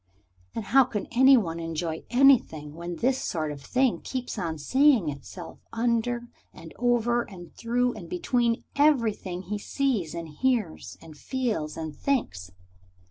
And 0.55 0.65
how 0.65 0.85
can 0.85 1.05
any 1.11 1.37
one 1.37 1.59
enjoy 1.59 2.05
anything 2.09 2.73
when 2.73 2.95
this 2.95 3.19
sort 3.21 3.51
of 3.51 3.61
thing 3.61 4.01
keeps 4.01 4.39
on 4.39 4.57
saying 4.57 5.09
itself 5.09 5.59
under 5.71 6.23
and 6.51 6.73
over 6.79 7.21
and 7.21 7.53
through 7.53 7.93
and 7.93 8.09
between 8.09 8.63
everything 8.75 9.43
he 9.43 9.59
sees 9.59 10.15
and 10.15 10.27
hears 10.27 10.97
and 11.03 11.15
feels 11.15 11.77
and 11.77 11.95
thinks? 11.95 12.49